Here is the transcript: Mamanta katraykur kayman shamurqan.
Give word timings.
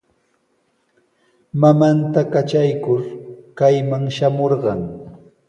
Mamanta 1.61 2.21
katraykur 2.33 3.01
kayman 3.59 4.03
shamurqan. 4.17 4.79